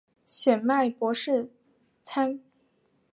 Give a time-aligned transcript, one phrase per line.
[0.25, 1.51] 显脉柏氏
[2.01, 2.41] 参